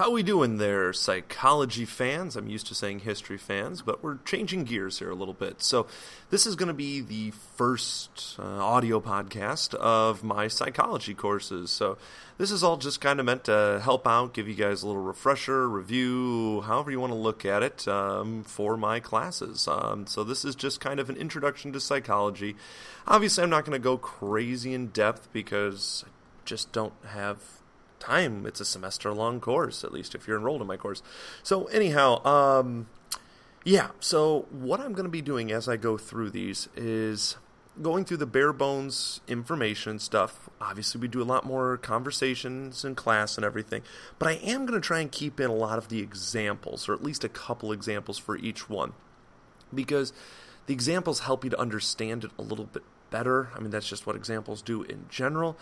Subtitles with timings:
[0.00, 2.34] How we doing there, psychology fans?
[2.34, 5.62] I'm used to saying history fans, but we're changing gears here a little bit.
[5.62, 5.88] So,
[6.30, 11.70] this is going to be the first uh, audio podcast of my psychology courses.
[11.70, 11.98] So,
[12.38, 15.02] this is all just kind of meant to help out, give you guys a little
[15.02, 19.68] refresher, review, however you want to look at it, um, for my classes.
[19.68, 22.56] Um, so, this is just kind of an introduction to psychology.
[23.06, 26.10] Obviously, I'm not going to go crazy in depth because I
[26.46, 27.59] just don't have
[28.00, 28.46] time.
[28.46, 31.02] It's a semester long course, at least if you're enrolled in my course.
[31.42, 32.88] So, anyhow, um,
[33.64, 37.36] yeah, so what I'm going to be doing as I go through these is
[37.80, 40.48] going through the bare bones information stuff.
[40.60, 43.82] Obviously, we do a lot more conversations in class and everything,
[44.18, 46.94] but I am going to try and keep in a lot of the examples, or
[46.94, 48.92] at least a couple examples for each one,
[49.74, 50.12] because
[50.66, 53.50] the examples help you to understand it a little bit better.
[53.54, 55.56] I mean, that's just what examples do in general.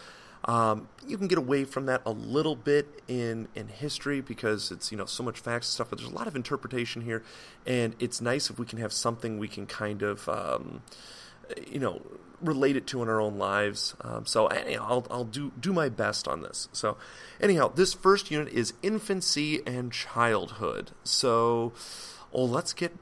[0.45, 4.92] Um, you can get away from that a little bit in in history because it's
[4.92, 7.23] you know so much facts and stuff, but there's a lot of interpretation here,
[7.66, 10.83] and it's nice if we can have something we can kind of um,
[11.66, 12.00] you know
[12.41, 13.94] relate it to in our own lives.
[14.00, 16.69] Um, so I'll I'll do do my best on this.
[16.72, 16.97] So
[17.41, 20.92] anyhow, this first unit is infancy and childhood.
[21.05, 21.72] So
[22.33, 22.94] well, let's get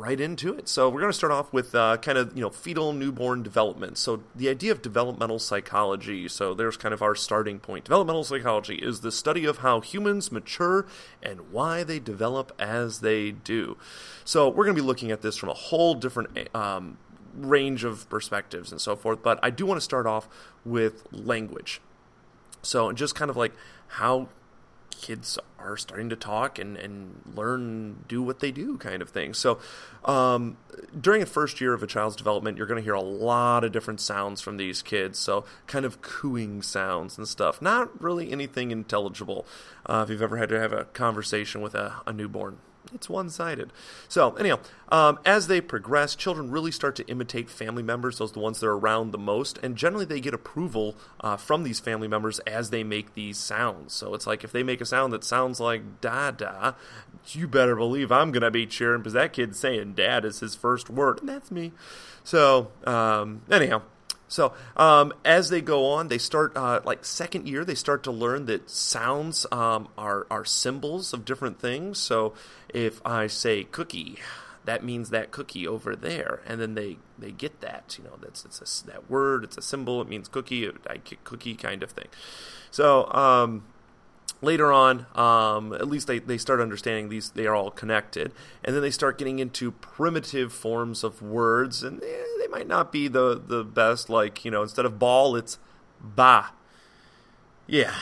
[0.00, 0.68] right into it.
[0.68, 3.98] So we're going to start off with uh, kind of you know fetal newborn development.
[3.98, 6.26] So the idea of developmental psychology.
[6.28, 7.84] So there's kind of our starting point.
[7.84, 10.86] Developmental psychology is the study of how humans mature
[11.22, 13.76] and why they develop as they do.
[14.24, 16.54] So we're going to be looking at this from a whole different.
[16.54, 16.98] Um,
[17.32, 20.28] range of perspectives and so forth but i do want to start off
[20.64, 21.80] with language
[22.60, 23.52] so just kind of like
[23.86, 24.28] how
[25.00, 29.34] kids are starting to talk and, and learn, do what they do, kind of thing.
[29.34, 29.58] So,
[30.04, 30.56] um,
[30.98, 33.72] during the first year of a child's development, you're going to hear a lot of
[33.72, 35.18] different sounds from these kids.
[35.18, 37.60] So, kind of cooing sounds and stuff.
[37.60, 39.46] Not really anything intelligible.
[39.86, 42.58] Uh, if you've ever had to have a conversation with a, a newborn
[42.94, 43.72] it's one sided.
[44.08, 44.58] So, anyhow,
[44.90, 48.60] um, as they progress, children really start to imitate family members, those are the ones
[48.60, 52.38] that are around the most, and generally they get approval uh, from these family members
[52.40, 53.92] as they make these sounds.
[53.92, 56.72] So, it's like if they make a sound that sounds like da da,
[57.28, 60.54] you better believe I'm going to be cheering because that kid's saying dad is his
[60.54, 61.72] first word, and that's me.
[62.24, 63.82] So, um, anyhow,
[64.30, 67.64] so um, as they go on, they start uh, like second year.
[67.64, 71.98] They start to learn that sounds um, are are symbols of different things.
[71.98, 72.34] So
[72.72, 74.18] if I say cookie,
[74.64, 77.96] that means that cookie over there, and then they they get that.
[77.98, 79.42] You know, that's it's a, that word.
[79.42, 80.00] It's a symbol.
[80.00, 80.70] It means cookie.
[80.88, 82.08] I cookie kind of thing.
[82.70, 83.64] So um,
[84.42, 88.32] later on, um, at least they, they start understanding these, they are all connected.
[88.64, 92.92] And then they start getting into primitive forms of words, and eh, they might not
[92.92, 94.08] be the, the best.
[94.08, 95.58] Like, you know, instead of ball, it's
[96.00, 96.50] ba.
[97.66, 97.94] Yeah,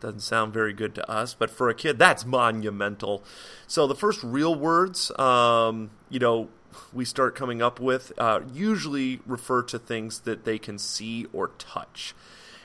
[0.00, 3.24] doesn't sound very good to us, but for a kid, that's monumental.
[3.66, 6.48] So the first real words, um, you know,
[6.92, 11.48] we start coming up with uh, usually refer to things that they can see or
[11.58, 12.14] touch.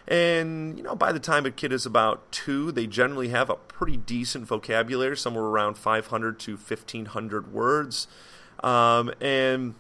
[0.08, 3.56] And, you know, by the time a kid is about two, they generally have a
[3.56, 8.08] pretty decent vocabulary, somewhere around 500 to 1,500 words.
[8.62, 9.76] Um, and,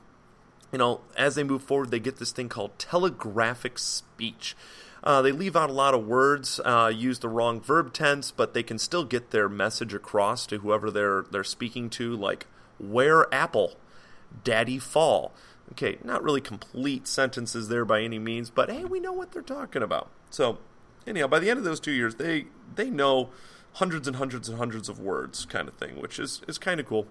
[0.71, 4.55] you know, as they move forward, they get this thing called telegraphic speech.
[5.03, 8.53] Uh, they leave out a lot of words, uh, use the wrong verb tense, but
[8.53, 12.47] they can still get their message across to whoever they're they're speaking to, like
[12.79, 13.77] "where apple,"
[14.45, 15.33] "daddy fall."
[15.73, 19.41] Okay, not really complete sentences there by any means, but hey, we know what they're
[19.41, 20.11] talking about.
[20.29, 20.59] So,
[21.07, 22.45] anyhow, by the end of those two years, they
[22.75, 23.29] they know
[23.73, 26.85] hundreds and hundreds and hundreds of words, kind of thing, which is is kind of
[26.85, 27.07] cool.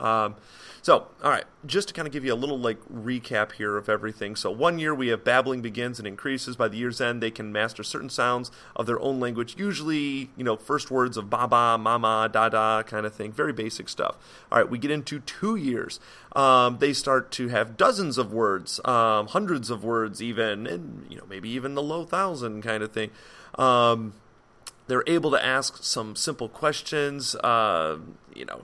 [0.00, 0.36] Um,
[0.80, 3.88] so, all right, just to kind of give you a little like recap here of
[3.88, 4.36] everything.
[4.36, 6.56] So, one year we have babbling begins and increases.
[6.56, 9.56] By the year's end, they can master certain sounds of their own language.
[9.58, 13.32] Usually, you know, first words of baba, mama, dada, kind of thing.
[13.32, 14.16] Very basic stuff.
[14.50, 16.00] All right, we get into two years.
[16.34, 21.16] Um, they start to have dozens of words, um, hundreds of words, even, and you
[21.16, 23.10] know, maybe even the low thousand kind of thing.
[23.56, 24.14] Um,
[24.86, 27.34] they're able to ask some simple questions.
[27.34, 27.98] Uh,
[28.34, 28.62] you know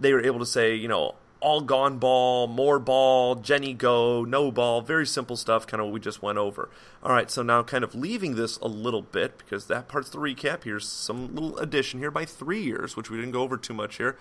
[0.00, 4.50] they were able to say, you know, all gone ball, more ball, Jenny go, no
[4.50, 6.68] ball, very simple stuff, kind of what we just went over.
[7.02, 10.18] All right, so now kind of leaving this a little bit because that part's the
[10.18, 10.64] recap.
[10.64, 13.96] Here's some little addition here by three years, which we didn't go over too much
[13.96, 14.16] here.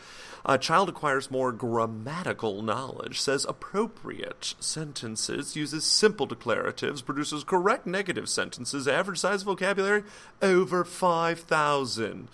[0.45, 8.29] A child acquires more grammatical knowledge, says appropriate sentences, uses simple declaratives, produces correct negative
[8.29, 10.03] sentences, average size vocabulary
[10.41, 12.29] over 5,000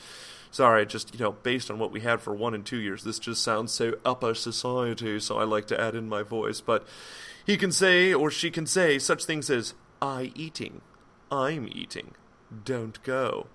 [0.55, 3.19] sorry, just you know, based on what we had for one and two years, this
[3.19, 5.19] just sounds so upper society.
[5.19, 6.61] So I like to add in my voice.
[6.61, 6.87] But
[7.45, 10.81] he can say or she can say such things as "I eating,"
[11.29, 12.15] "I'm eating,"
[12.63, 13.47] "Don't go."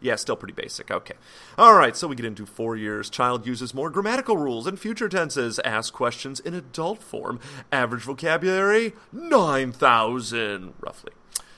[0.00, 0.90] Yeah, still pretty basic.
[0.90, 1.14] Okay.
[1.56, 3.08] All right, so we get into four years.
[3.08, 7.40] Child uses more grammatical rules and future tenses, asks questions in adult form.
[7.72, 11.12] Average vocabulary 9,000, roughly.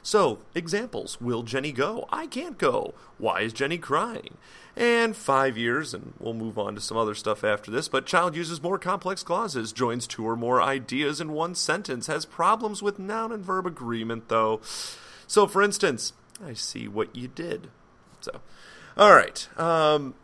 [0.06, 2.06] So, examples Will Jenny go?
[2.12, 2.94] I can't go.
[3.19, 4.38] Why is Jenny crying?
[4.76, 8.37] And five years, and we'll move on to some other stuff after this, but child
[8.37, 13.00] uses more complex clauses, joins two or more ideas in one sentence, has problems with
[13.00, 14.61] noun and verb agreement, though.
[15.26, 17.67] So, for instance, I see what you did.
[18.20, 18.41] So,
[18.97, 19.49] all right.
[19.59, 20.14] Um,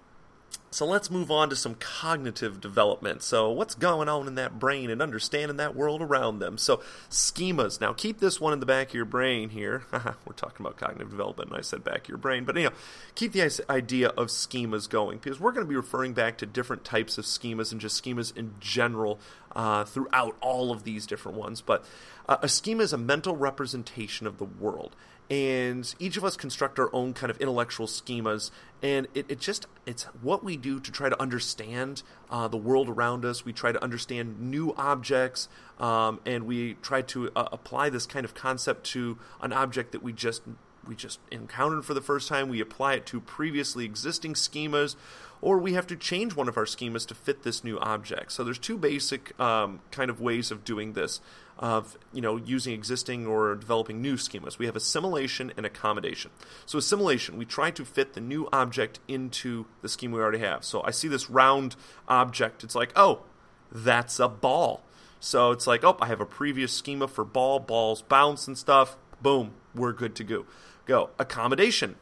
[0.72, 3.22] so let's move on to some cognitive development.
[3.22, 6.56] So, what's going on in that brain and understanding that world around them?
[6.56, 6.78] So,
[7.10, 7.78] schemas.
[7.78, 9.84] Now, keep this one in the back of your brain here.
[9.92, 12.44] We're talking about cognitive development, and I said back of your brain.
[12.44, 12.70] But, know,
[13.14, 16.84] keep the idea of schemas going because we're going to be referring back to different
[16.84, 19.20] types of schemas and just schemas in general
[19.54, 21.60] uh, throughout all of these different ones.
[21.60, 21.84] But
[22.26, 24.96] uh, a schema is a mental representation of the world
[25.32, 28.50] and each of us construct our own kind of intellectual schemas.
[28.82, 32.90] And it, it just it's what we do to try to understand uh, the world
[32.90, 33.42] around us.
[33.42, 35.48] We try to understand new objects
[35.80, 40.02] um, and we try to uh, apply this kind of concept to an object that
[40.02, 40.42] we just
[40.86, 44.96] we just encountered for the first time we apply it to previously existing schemas
[45.40, 48.42] or we have to change one of our schemas to fit this new object so
[48.42, 51.20] there's two basic um, kind of ways of doing this
[51.58, 54.58] of you know using existing or developing new schemas.
[54.58, 56.30] We have assimilation and accommodation.
[56.66, 60.64] So assimilation, we try to fit the new object into the schema we already have.
[60.64, 61.76] So I see this round
[62.08, 62.64] object.
[62.64, 63.22] It's like, oh,
[63.70, 64.82] that's a ball.
[65.20, 68.96] So it's like, oh, I have a previous schema for ball, balls bounce and stuff.
[69.22, 70.46] Boom, we're good to go.
[70.86, 71.10] Go.
[71.18, 71.96] Accommodation.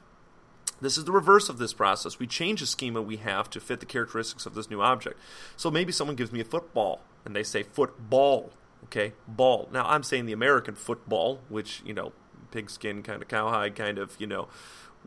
[0.80, 2.18] This is the reverse of this process.
[2.18, 5.18] We change the schema we have to fit the characteristics of this new object.
[5.56, 8.52] So maybe someone gives me a football and they say football
[8.84, 9.68] Okay, ball.
[9.72, 12.12] Now I'm saying the American football, which you know,
[12.50, 14.48] pigskin kind of cowhide kind of you know,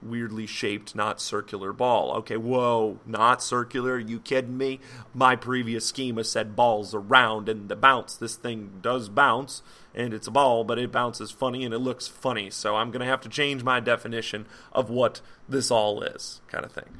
[0.03, 2.11] weirdly shaped, not circular ball.
[2.17, 3.97] Okay, whoa, not circular?
[3.97, 4.79] You kidding me?
[5.13, 8.15] My previous schema said balls are round and the bounce.
[8.15, 9.61] This thing does bounce
[9.95, 12.49] and it's a ball, but it bounces funny and it looks funny.
[12.49, 16.71] So I'm gonna have to change my definition of what this all is, kind of
[16.71, 16.97] thing.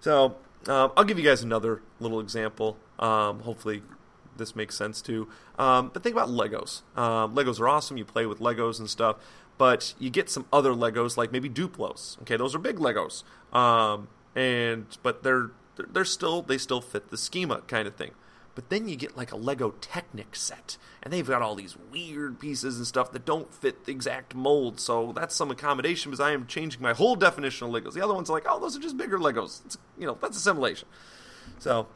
[0.00, 0.36] So
[0.68, 2.76] um, I'll give you guys another little example.
[2.98, 3.82] Um, hopefully
[4.36, 5.28] this makes sense too.
[5.58, 6.82] Um, but think about Legos.
[6.96, 7.96] Um, Legos are awesome.
[7.96, 9.16] You play with Legos and stuff,
[9.58, 12.20] but you get some other Legos like maybe Duplos.
[12.22, 13.24] Okay, those are big Legos,
[13.54, 18.12] um, and but they're they're still they still fit the schema kind of thing.
[18.54, 22.38] But then you get like a Lego Technic set, and they've got all these weird
[22.38, 24.78] pieces and stuff that don't fit the exact mold.
[24.78, 27.94] So that's some accommodation because I am changing my whole definition of Legos.
[27.94, 29.64] The other one's like, oh, those are just bigger Legos.
[29.64, 30.86] It's, you know, that's assimilation.
[31.58, 31.88] So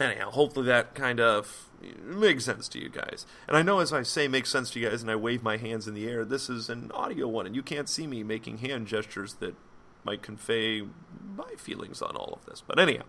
[0.00, 1.68] anyhow, hopefully that kind of
[2.02, 3.26] makes sense to you guys.
[3.46, 5.56] And I know as I say makes sense to you guys and I wave my
[5.56, 8.58] hands in the air, this is an audio one and you can't see me making
[8.58, 9.54] hand gestures that
[10.04, 10.82] might convey
[11.36, 12.62] my feelings on all of this.
[12.66, 13.04] But anyhow,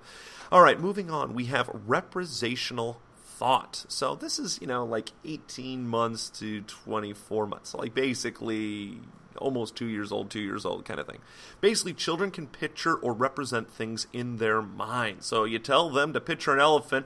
[0.51, 1.33] all right, moving on.
[1.33, 3.01] We have representational
[3.39, 3.85] thought.
[3.88, 7.74] So this is, you know, like 18 months to 24 months.
[7.74, 9.00] Like basically
[9.39, 11.19] almost two years old, two years old kind of thing.
[11.62, 15.24] Basically, children can picture or represent things in their mind.
[15.24, 17.06] So you tell them to picture an elephant,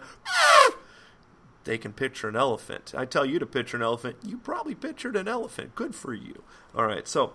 [1.64, 2.94] they can picture an elephant.
[2.96, 5.76] I tell you to picture an elephant, you probably pictured an elephant.
[5.76, 6.44] Good for you.
[6.76, 7.34] All right, so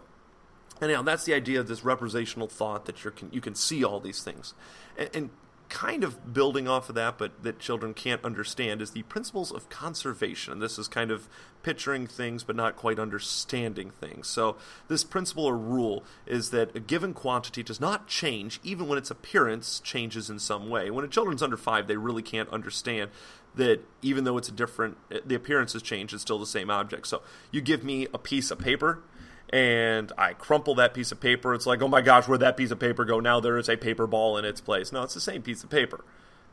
[0.80, 4.00] anyhow, that's the idea of this representational thought that you can you can see all
[4.00, 4.54] these things,
[4.96, 5.30] and, and
[5.68, 9.68] kind of building off of that, but that children can't understand, is the principles of
[9.68, 10.60] conservation.
[10.60, 11.28] This is kind of
[11.62, 14.26] picturing things but not quite understanding things.
[14.28, 14.56] So,
[14.88, 19.10] this principle or rule is that a given quantity does not change even when its
[19.10, 20.90] appearance changes in some way.
[20.90, 23.10] When a children's under five, they really can't understand
[23.54, 24.96] that even though it's a different,
[25.26, 27.06] the appearance has changed, it's still the same object.
[27.06, 29.02] So, you give me a piece of paper
[29.50, 31.54] and I crumple that piece of paper.
[31.54, 33.20] It's like, oh my gosh, where'd that piece of paper go?
[33.20, 34.92] Now there is a paper ball in its place.
[34.92, 36.04] No, it's the same piece of paper.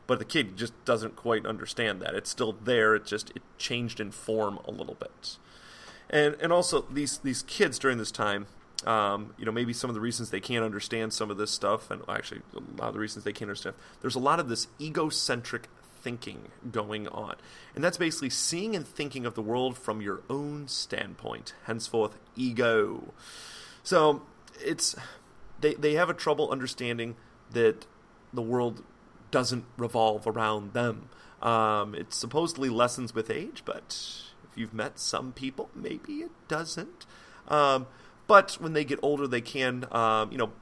[0.06, 2.14] But the kid just doesn't quite understand that.
[2.14, 2.94] It's still there.
[2.94, 5.36] It just it changed in form a little bit.
[6.08, 8.46] And and also these these kids during this time,
[8.86, 11.90] um, you know, maybe some of the reasons they can't understand some of this stuff,
[11.90, 13.74] and actually a lot of the reasons they can't understand.
[14.00, 15.68] There's a lot of this egocentric
[16.06, 17.34] thinking going on.
[17.74, 23.12] And that's basically seeing and thinking of the world from your own standpoint, henceforth, ego.
[23.82, 24.22] So
[24.64, 24.94] it's
[25.60, 27.16] they, they have a trouble understanding
[27.50, 27.86] that
[28.32, 28.84] the world
[29.32, 31.08] doesn't revolve around them.
[31.42, 33.88] Um, it supposedly lessens with age, but
[34.48, 37.04] if you've met some people, maybe it doesn't.
[37.48, 37.88] Um,
[38.28, 40.52] but when they get older, they can, um, you know,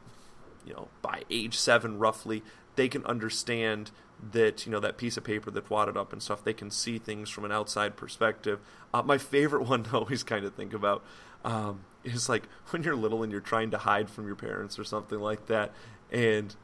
[0.64, 2.42] you know, by age seven roughly,
[2.76, 3.90] they can understand
[4.32, 6.98] that you know that piece of paper that wadded up and stuff they can see
[6.98, 8.60] things from an outside perspective.
[8.92, 11.02] Uh, my favorite one to always kind of think about
[11.44, 14.84] um, is like when you're little and you're trying to hide from your parents or
[14.84, 15.72] something like that
[16.10, 16.56] and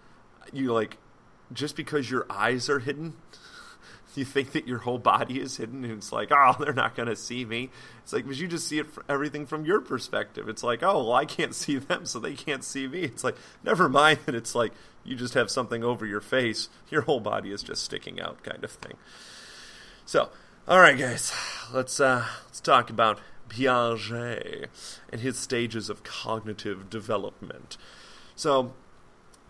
[0.53, 0.97] you like
[1.53, 3.15] just because your eyes are hidden
[4.17, 7.09] you think that your whole body is hidden and it's like oh they're not going
[7.09, 7.71] to see me.
[8.03, 10.49] It's like because you just see it everything from your perspective.
[10.49, 13.03] It's like oh well i can't see them so they can't see me.
[13.03, 14.73] It's like never mind that it's like
[15.05, 16.69] you just have something over your face.
[16.91, 18.95] Your whole body is just sticking out kind of thing.
[20.05, 20.31] So
[20.69, 21.33] all right guys
[21.73, 24.67] let's uh let's talk about piaget
[25.11, 27.77] and his stages of cognitive development.
[28.37, 28.75] So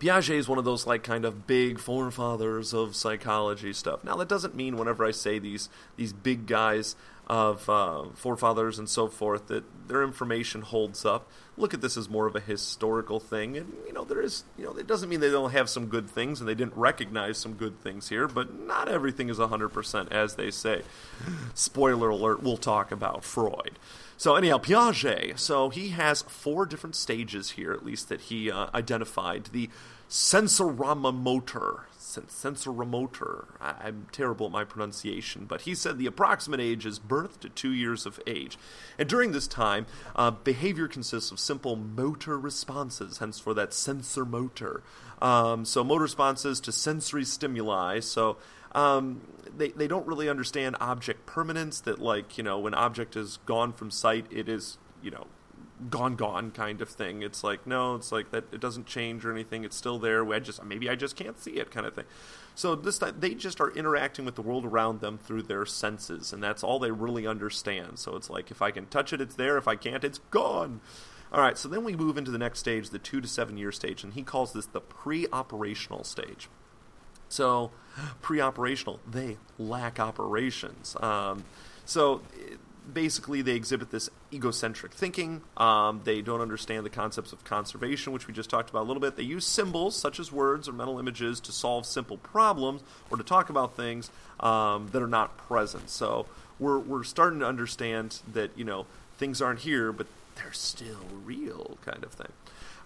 [0.01, 4.03] Piaget is one of those like kind of big forefathers of psychology stuff.
[4.03, 8.89] Now that doesn't mean whenever I say these these big guys of uh, forefathers and
[8.89, 11.31] so forth that their information holds up.
[11.57, 14.65] Look at this as more of a historical thing, and you know there is you
[14.65, 17.55] know it doesn't mean they don't have some good things and they didn't recognize some
[17.55, 20.83] good things here, but not everything is hundred percent as they say.
[21.55, 23.79] Spoiler alert: We'll talk about Freud.
[24.21, 25.39] So anyhow, Piaget.
[25.39, 29.47] So he has four different stages here, at least that he uh, identified.
[29.47, 29.71] The
[30.11, 31.85] sensoromotor.
[31.99, 33.47] Sensoromotor.
[33.63, 37.49] I- I'm terrible at my pronunciation, but he said the approximate age is birth to
[37.49, 38.59] two years of age.
[38.99, 44.27] And during this time, uh, behavior consists of simple motor responses, hence for that sensor
[44.27, 44.83] motor.
[45.23, 48.01] Um, so motor responses to sensory stimuli.
[48.01, 48.37] So
[48.73, 49.23] um,
[49.57, 53.73] they, they don't really understand object permanence, that, like, you know, when object is gone
[53.73, 55.27] from sight, it is, you know,
[55.89, 57.23] gone gone kind of thing.
[57.23, 59.65] It's like no it's like that it doesn't change or anything.
[59.65, 60.31] It's still there.
[60.31, 62.05] I just maybe i just can't see it kind of thing.
[62.55, 66.43] So this they just are interacting with the world around them through their senses and
[66.43, 67.99] that's all they really understand.
[67.99, 69.57] So it's like if i can touch it it's there.
[69.57, 70.81] If i can't it's gone.
[71.33, 73.73] All right so then we move into the next stage the two to seven year
[73.73, 76.49] stage and he calls this the pre-operational stage
[77.31, 77.71] so,
[78.21, 80.95] pre operational, they lack operations.
[81.01, 81.45] Um,
[81.87, 82.21] so,
[82.93, 85.43] basically, they exhibit this egocentric thinking.
[85.57, 89.01] Um, they don't understand the concepts of conservation, which we just talked about a little
[89.01, 89.17] bit.
[89.17, 93.25] They use symbols, such as words or mental images, to solve simple problems or to
[93.25, 94.11] talk about things
[94.41, 95.89] um, that are not present.
[95.89, 96.27] So,
[96.59, 100.07] we're, we're starting to understand that, you know, things aren't here, but
[100.37, 102.33] they're still real, kind of thing.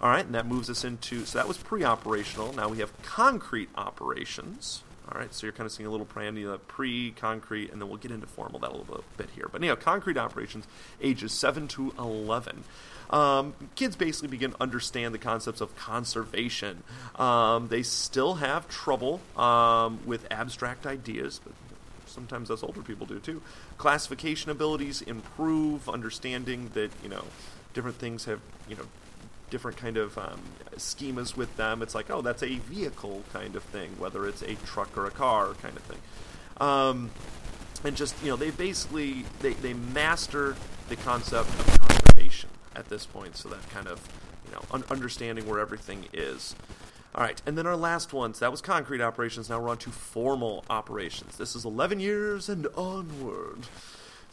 [0.00, 2.52] All right, and that moves us into so that was pre-operational.
[2.52, 4.82] Now we have concrete operations.
[5.10, 8.10] All right, so you're kind of seeing a little preamble, pre-concrete, and then we'll get
[8.10, 9.48] into formal that a little bit here.
[9.52, 10.66] But anyhow, concrete operations,
[11.00, 12.64] ages seven to eleven.
[13.10, 16.82] Um, kids basically begin to understand the concepts of conservation.
[17.16, 21.52] Um, they still have trouble um, with abstract ideas, but
[22.06, 23.42] sometimes us older people do too.
[23.76, 27.24] Classification abilities improve, understanding that you know
[27.74, 28.86] different things have you know
[29.54, 30.40] different kind of um,
[30.74, 31.80] schemas with them.
[31.80, 35.12] It's like, oh, that's a vehicle kind of thing, whether it's a truck or a
[35.12, 35.98] car kind of thing.
[36.56, 37.12] Um,
[37.84, 40.56] and just you know, they basically they, they master
[40.88, 43.36] the concept of conservation at this point.
[43.36, 44.00] So that kind of
[44.44, 46.56] you know un- understanding where everything is.
[47.14, 49.48] All right, and then our last ones that was concrete operations.
[49.48, 51.36] Now we're on to formal operations.
[51.36, 53.68] This is 11 years and onward.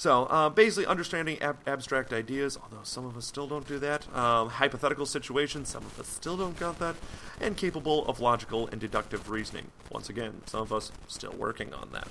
[0.02, 4.12] So uh, basically, understanding ab- abstract ideas, although some of us still don't do that,
[4.18, 6.96] um, hypothetical situations, some of us still don't got that,
[7.40, 9.68] and capable of logical and deductive reasoning.
[9.92, 12.08] Once again, some of us still working on that.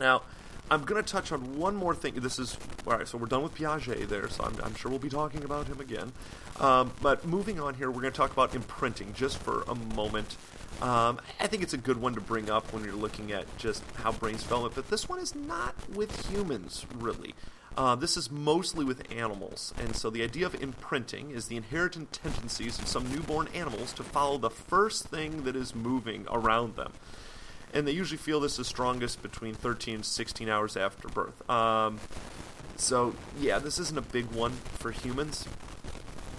[0.00, 0.22] Now,
[0.72, 2.14] I'm going to touch on one more thing.
[2.14, 3.06] This is all right.
[3.06, 4.28] So we're done with Piaget there.
[4.28, 6.10] So I'm, I'm sure we'll be talking about him again.
[6.58, 10.36] Um, but moving on here, we're going to talk about imprinting just for a moment.
[10.80, 13.84] Um, I think it's a good one to bring up when you're looking at just
[13.94, 17.34] how brains develop, but this one is not with humans, really.
[17.76, 22.12] Uh, this is mostly with animals, and so the idea of imprinting is the inherent
[22.12, 26.92] tendencies of some newborn animals to follow the first thing that is moving around them.
[27.72, 31.48] And they usually feel this is strongest between 13 and 16 hours after birth.
[31.48, 31.98] Um,
[32.76, 35.46] so, yeah, this isn't a big one for humans.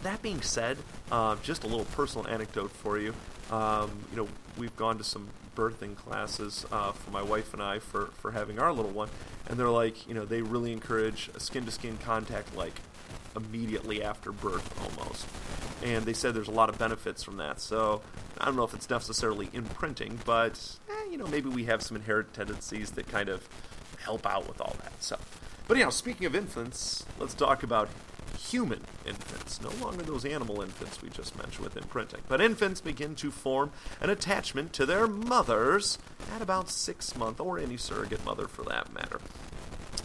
[0.03, 0.77] That being said,
[1.11, 3.15] uh, just a little personal anecdote for you.
[3.51, 7.79] Um, you know, we've gone to some birthing classes uh, for my wife and I
[7.79, 9.09] for, for having our little one,
[9.47, 12.73] and they're like, you know, they really encourage skin to skin contact like
[13.35, 15.27] immediately after birth almost.
[15.83, 17.59] And they said there's a lot of benefits from that.
[17.59, 18.01] So
[18.37, 21.97] I don't know if it's necessarily imprinting, but eh, you know, maybe we have some
[21.97, 23.47] inherent tendencies that kind of
[23.99, 24.93] help out with all that.
[25.03, 25.17] So,
[25.67, 27.89] but you know, speaking of infants, let's talk about
[28.49, 32.21] human infants, no longer those animal infants we just mentioned with imprinting.
[32.27, 33.71] But infants begin to form
[34.01, 35.97] an attachment to their mothers
[36.35, 39.19] at about six months, or any surrogate mother for that matter.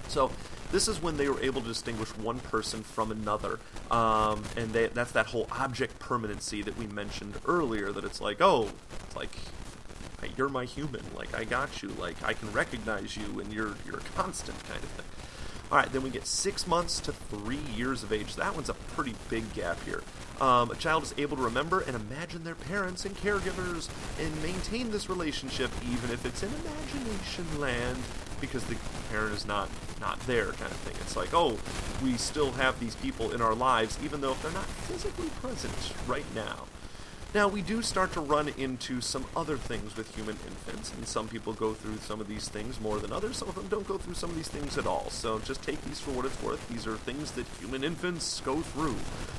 [0.09, 0.30] So
[0.71, 3.59] this is when they were able to distinguish one person from another,
[3.90, 7.92] um, and they, that's that whole object permanency that we mentioned earlier.
[7.92, 8.71] That it's like, oh,
[9.07, 9.30] it's like
[10.37, 13.99] you're my human, like I got you, like I can recognize you, and you're you're
[13.99, 15.07] a constant kind of thing.
[15.71, 18.37] All right, then we get six months to three years of age.
[18.37, 20.03] That one's a pretty big gap here.
[20.41, 24.91] Um, a child is able to remember and imagine their parents and caregivers and maintain
[24.93, 27.99] this relationship even if it's in imagination land
[28.41, 28.77] because the
[29.11, 29.69] parent is not
[30.01, 30.95] not there kind of thing.
[31.01, 31.59] It's like, oh,
[32.03, 35.75] we still have these people in our lives even though if they're not physically present
[36.07, 36.65] right now.
[37.35, 41.29] Now, we do start to run into some other things with human infants, and some
[41.29, 43.37] people go through some of these things more than others.
[43.37, 45.11] Some of them don't go through some of these things at all.
[45.11, 46.67] So just take these for what it's worth.
[46.71, 48.97] These are things that human infants go through.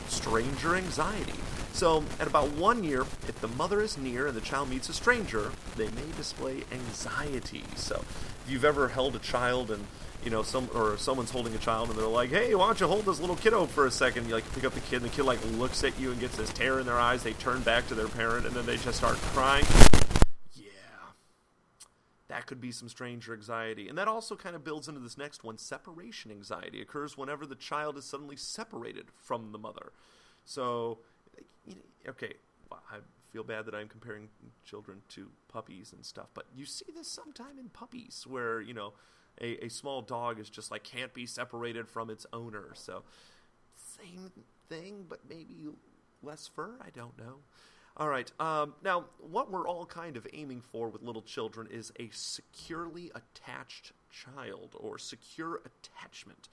[0.08, 1.40] Stranger anxiety.
[1.74, 4.94] So, at about one year, if the mother is near and the child meets a
[4.94, 7.64] stranger, they may display anxiety.
[7.76, 8.04] So,
[8.46, 9.88] if you've ever held a child and
[10.24, 12.88] you know, some or someone's holding a child and they're like, "Hey, why don't you
[12.88, 14.28] hold this little kiddo for a second?
[14.28, 16.38] You like pick up the kid, and the kid like looks at you and gets
[16.38, 17.24] this tear in their eyes.
[17.24, 19.66] They turn back to their parent, and then they just start crying.
[20.54, 20.72] Yeah,
[22.28, 25.44] that could be some stranger anxiety, and that also kind of builds into this next
[25.44, 25.58] one.
[25.58, 29.94] Separation anxiety occurs whenever the child is suddenly separated from the mother.
[30.44, 31.00] So,
[32.08, 32.34] okay,
[32.70, 32.98] well, I
[33.32, 34.30] feel bad that I'm comparing
[34.66, 38.94] children to puppies and stuff, but you see this sometime in puppies where you know
[39.42, 42.72] a, a small dog is just like can't be separated from its owner.
[42.74, 43.04] So
[43.76, 44.32] same
[44.70, 45.68] thing, but maybe
[46.22, 46.76] less fur.
[46.82, 47.38] I don't know.
[47.98, 48.32] All right.
[48.40, 53.12] Um, now, what we're all kind of aiming for with little children is a securely
[53.14, 56.48] attached child or secure attachment.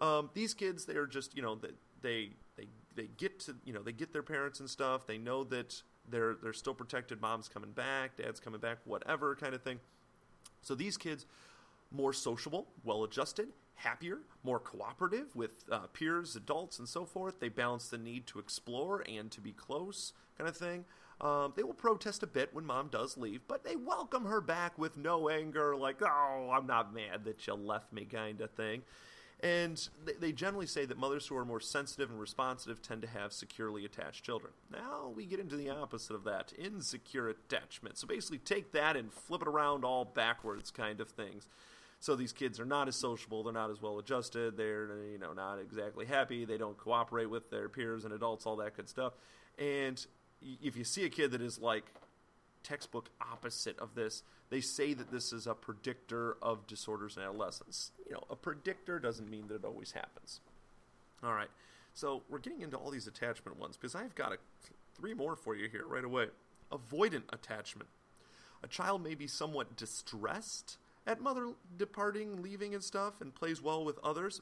[0.00, 1.68] Um, these kids, they are just you know they
[2.02, 2.66] they they
[2.96, 5.06] they get to you know they get their parents and stuff.
[5.06, 7.20] They know that they're they're still protected.
[7.20, 9.78] Mom's coming back, dad's coming back, whatever kind of thing.
[10.62, 11.26] So these kids
[11.90, 17.40] more sociable, well adjusted, happier, more cooperative with uh, peers, adults, and so forth.
[17.40, 20.84] They balance the need to explore and to be close, kind of thing.
[21.20, 24.78] Um, they will protest a bit when mom does leave, but they welcome her back
[24.78, 28.82] with no anger, like, oh, I'm not mad that you left me, kind of thing.
[29.40, 29.88] And
[30.20, 33.84] they generally say that mothers who are more sensitive and responsive tend to have securely
[33.84, 34.52] attached children.
[34.70, 37.98] Now we get into the opposite of that insecure attachment.
[37.98, 41.46] So basically, take that and flip it around all backwards, kind of things.
[42.00, 45.32] So these kids are not as sociable, they're not as well adjusted, they're you know
[45.32, 49.14] not exactly happy, they don't cooperate with their peers and adults, all that good stuff.
[49.58, 50.04] And
[50.62, 51.84] if you see a kid that is like
[52.62, 57.90] textbook opposite of this, they say that this is a predictor of disorders in adolescence.
[58.06, 60.40] You know, a predictor doesn't mean that it always happens.
[61.22, 61.48] All right.
[61.94, 64.36] So we're getting into all these attachment ones because I've got a,
[64.94, 66.26] three more for you here right away.
[66.70, 67.88] Avoidant attachment.
[68.62, 70.78] A child may be somewhat distressed
[71.08, 74.40] at mother departing, leaving, and stuff, and plays well with others.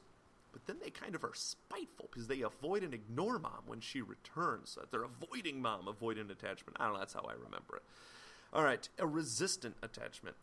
[0.51, 4.01] But then they kind of are spiteful because they avoid and ignore mom when she
[4.01, 4.71] returns.
[4.71, 6.77] So they're avoiding mom, avoidant attachment.
[6.79, 7.83] I don't know, that's how I remember it.
[8.53, 10.35] All right, a resistant attachment.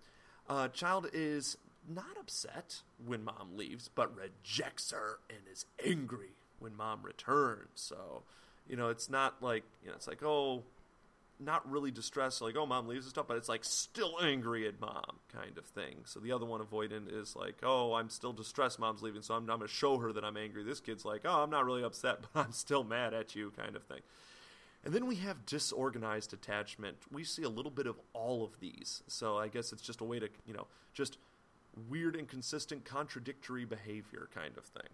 [0.49, 1.57] A child is
[1.89, 7.69] not upset when mom leaves, but rejects her and is angry when mom returns.
[7.75, 8.23] So,
[8.69, 10.63] you know, it's not like, you know, it's like, oh,
[11.41, 14.81] not really distressed, like, oh, mom leaves and stuff, but it's like still angry at
[14.81, 15.97] mom kind of thing.
[16.05, 19.43] So the other one, avoidant, is like, oh, I'm still distressed, mom's leaving, so I'm,
[19.51, 20.63] I'm going to show her that I'm angry.
[20.63, 23.77] This kid's like, oh, I'm not really upset, but I'm still mad at you kind
[23.77, 24.01] of thing.
[24.85, 26.99] And then we have disorganized attachment.
[27.11, 29.03] We see a little bit of all of these.
[29.07, 31.17] So I guess it's just a way to, you know, just
[31.89, 34.91] weird, inconsistent, contradictory behavior kind of thing.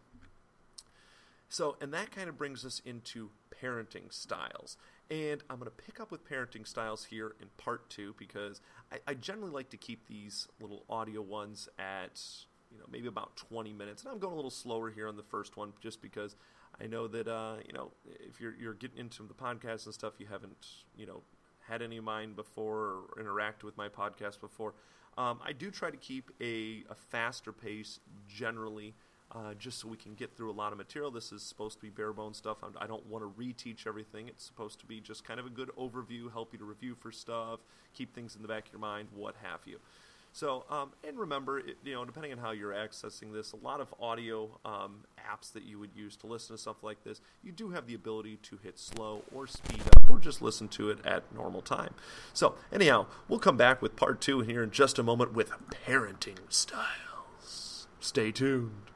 [1.49, 4.77] So, and that kind of brings us into parenting styles.
[5.11, 8.61] And I'm going to pick up with parenting styles here in part two because
[8.93, 12.23] I, I, generally like to keep these little audio ones at
[12.71, 15.25] you know maybe about 20 minutes, and I'm going a little slower here on the
[15.25, 16.37] first one just because
[16.81, 20.15] I know that uh, you know if you're you're getting into the podcast and stuff,
[20.19, 21.23] you haven't you know
[21.69, 24.75] had any of mine before or interacted with my podcast before.
[25.19, 28.95] Um, I do try to keep a, a faster pace generally
[29.33, 31.11] uh, just so we can get through a lot of material.
[31.11, 32.59] This is supposed to be bare bones stuff.
[32.63, 34.29] I'm, I do not want to reteach everything.
[34.29, 37.13] It's supposed to be just kind of a good overview, help you to review for
[37.13, 37.61] stuff,
[37.95, 39.79] keep things in the back of your mind, what have you.
[40.33, 43.81] So, um, and remember, it, you know, depending on how you're accessing this, a lot
[43.81, 47.51] of audio um, apps that you would use to listen to stuff like this, you
[47.51, 51.05] do have the ability to hit slow or speed up or just listen to it
[51.05, 51.95] at normal time.
[52.33, 55.51] So, anyhow, we'll come back with part two here in just a moment with
[55.87, 57.89] parenting styles.
[57.99, 58.91] Stay tuned.